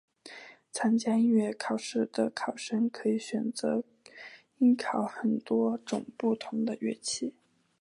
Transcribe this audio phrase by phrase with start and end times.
[0.71, 3.83] 参加音乐考试的考生可以选择
[4.57, 7.35] 应考很多种不同的乐器。